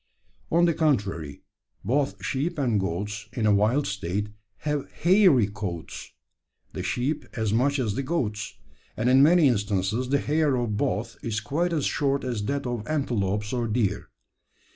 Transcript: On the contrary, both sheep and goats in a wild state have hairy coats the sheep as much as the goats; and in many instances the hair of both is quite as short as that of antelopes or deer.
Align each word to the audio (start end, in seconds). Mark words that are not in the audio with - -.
On 0.51 0.65
the 0.65 0.73
contrary, 0.73 1.43
both 1.85 2.25
sheep 2.25 2.57
and 2.57 2.79
goats 2.79 3.29
in 3.33 3.45
a 3.45 3.53
wild 3.53 3.85
state 3.85 4.29
have 4.65 4.91
hairy 4.91 5.45
coats 5.45 6.13
the 6.73 6.81
sheep 6.81 7.23
as 7.35 7.53
much 7.53 7.77
as 7.77 7.93
the 7.93 8.01
goats; 8.01 8.55
and 8.97 9.07
in 9.11 9.21
many 9.21 9.47
instances 9.47 10.09
the 10.09 10.17
hair 10.17 10.55
of 10.55 10.75
both 10.75 11.17
is 11.21 11.39
quite 11.39 11.71
as 11.71 11.85
short 11.85 12.23
as 12.23 12.43
that 12.45 12.65
of 12.65 12.87
antelopes 12.87 13.53
or 13.53 13.67
deer. 13.67 14.09